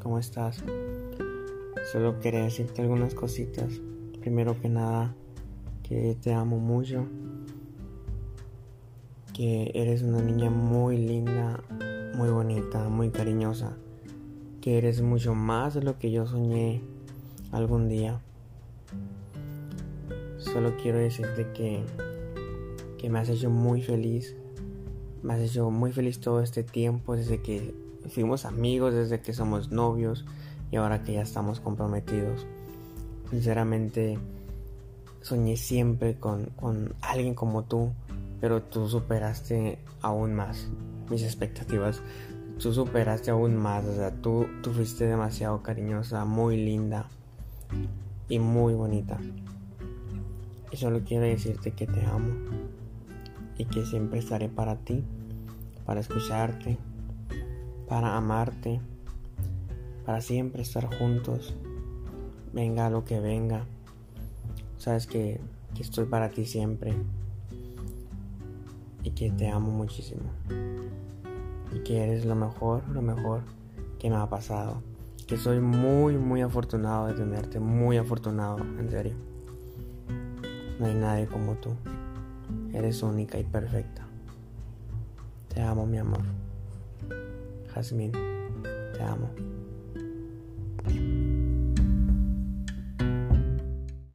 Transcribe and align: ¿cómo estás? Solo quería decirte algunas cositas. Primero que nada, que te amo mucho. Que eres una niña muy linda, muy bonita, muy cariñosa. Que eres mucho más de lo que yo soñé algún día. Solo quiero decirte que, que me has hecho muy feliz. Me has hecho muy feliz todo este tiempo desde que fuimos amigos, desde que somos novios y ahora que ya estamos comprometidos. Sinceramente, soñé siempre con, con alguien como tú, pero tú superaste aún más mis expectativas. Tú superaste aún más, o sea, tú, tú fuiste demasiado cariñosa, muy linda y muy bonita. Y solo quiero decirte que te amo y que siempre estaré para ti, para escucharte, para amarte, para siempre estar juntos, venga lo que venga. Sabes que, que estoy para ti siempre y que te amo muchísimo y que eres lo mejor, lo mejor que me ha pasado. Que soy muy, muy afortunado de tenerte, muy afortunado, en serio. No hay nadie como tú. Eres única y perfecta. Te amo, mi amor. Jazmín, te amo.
¿cómo 0.00 0.20
estás? 0.20 0.62
Solo 1.90 2.20
quería 2.20 2.44
decirte 2.44 2.80
algunas 2.80 3.12
cositas. 3.12 3.80
Primero 4.20 4.60
que 4.60 4.68
nada, 4.68 5.16
que 5.82 6.16
te 6.20 6.32
amo 6.32 6.58
mucho. 6.60 7.04
Que 9.34 9.72
eres 9.74 10.02
una 10.02 10.22
niña 10.22 10.50
muy 10.50 10.96
linda, 10.96 11.60
muy 12.14 12.28
bonita, 12.28 12.88
muy 12.88 13.10
cariñosa. 13.10 13.76
Que 14.60 14.78
eres 14.78 15.02
mucho 15.02 15.34
más 15.34 15.74
de 15.74 15.82
lo 15.82 15.98
que 15.98 16.12
yo 16.12 16.26
soñé 16.28 16.80
algún 17.50 17.88
día. 17.88 18.20
Solo 20.36 20.76
quiero 20.80 20.98
decirte 20.98 21.48
que, 21.52 21.82
que 22.96 23.10
me 23.10 23.18
has 23.18 23.28
hecho 23.28 23.50
muy 23.50 23.82
feliz. 23.82 24.36
Me 25.24 25.34
has 25.34 25.40
hecho 25.40 25.68
muy 25.68 25.90
feliz 25.90 26.20
todo 26.20 26.42
este 26.42 26.62
tiempo 26.62 27.16
desde 27.16 27.42
que 27.42 27.87
fuimos 28.08 28.44
amigos, 28.44 28.94
desde 28.94 29.20
que 29.20 29.32
somos 29.32 29.70
novios 29.70 30.24
y 30.70 30.76
ahora 30.76 31.02
que 31.02 31.14
ya 31.14 31.22
estamos 31.22 31.60
comprometidos. 31.60 32.46
Sinceramente, 33.30 34.18
soñé 35.20 35.56
siempre 35.56 36.18
con, 36.18 36.46
con 36.56 36.94
alguien 37.00 37.34
como 37.34 37.64
tú, 37.64 37.92
pero 38.40 38.62
tú 38.62 38.88
superaste 38.88 39.78
aún 40.02 40.34
más 40.34 40.68
mis 41.10 41.22
expectativas. 41.22 42.02
Tú 42.58 42.72
superaste 42.72 43.30
aún 43.30 43.56
más, 43.56 43.84
o 43.84 43.94
sea, 43.94 44.10
tú, 44.10 44.46
tú 44.62 44.72
fuiste 44.72 45.06
demasiado 45.06 45.62
cariñosa, 45.62 46.24
muy 46.24 46.56
linda 46.56 47.06
y 48.28 48.38
muy 48.38 48.74
bonita. 48.74 49.18
Y 50.72 50.76
solo 50.76 51.02
quiero 51.04 51.24
decirte 51.24 51.70
que 51.70 51.86
te 51.86 52.04
amo 52.04 52.32
y 53.56 53.64
que 53.64 53.86
siempre 53.86 54.18
estaré 54.18 54.48
para 54.48 54.76
ti, 54.76 55.04
para 55.86 56.00
escucharte, 56.00 56.78
para 57.88 58.16
amarte, 58.16 58.80
para 60.04 60.20
siempre 60.20 60.62
estar 60.62 60.94
juntos, 60.98 61.54
venga 62.52 62.90
lo 62.90 63.04
que 63.04 63.20
venga. 63.20 63.64
Sabes 64.76 65.06
que, 65.06 65.40
que 65.74 65.82
estoy 65.82 66.04
para 66.06 66.30
ti 66.30 66.44
siempre 66.44 66.94
y 69.02 69.10
que 69.10 69.30
te 69.30 69.48
amo 69.48 69.70
muchísimo 69.70 70.30
y 71.74 71.80
que 71.80 72.02
eres 72.02 72.24
lo 72.24 72.34
mejor, 72.34 72.86
lo 72.88 73.02
mejor 73.02 73.42
que 73.98 74.10
me 74.10 74.16
ha 74.16 74.28
pasado. 74.28 74.82
Que 75.26 75.36
soy 75.36 75.60
muy, 75.60 76.16
muy 76.16 76.40
afortunado 76.40 77.08
de 77.08 77.14
tenerte, 77.14 77.60
muy 77.60 77.98
afortunado, 77.98 78.58
en 78.58 78.90
serio. 78.90 79.14
No 80.80 80.86
hay 80.86 80.94
nadie 80.94 81.26
como 81.26 81.54
tú. 81.56 81.70
Eres 82.72 83.02
única 83.02 83.38
y 83.38 83.44
perfecta. 83.44 84.06
Te 85.52 85.60
amo, 85.60 85.86
mi 85.86 85.98
amor. 85.98 86.22
Jazmín, 87.78 88.10
te 88.92 89.02
amo. 89.04 89.57